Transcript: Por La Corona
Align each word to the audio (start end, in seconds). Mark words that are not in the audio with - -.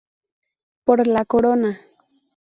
Por 0.83 1.05
La 1.05 1.25
Corona 1.25 1.79